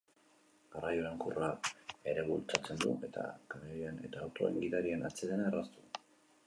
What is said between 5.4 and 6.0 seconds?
erraztu.